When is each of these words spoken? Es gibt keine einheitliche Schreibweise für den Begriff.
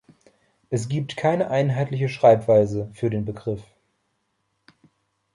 Es 0.71 0.89
gibt 0.89 1.15
keine 1.15 1.51
einheitliche 1.51 2.09
Schreibweise 2.09 2.89
für 2.95 3.11
den 3.11 3.23
Begriff. 3.23 3.61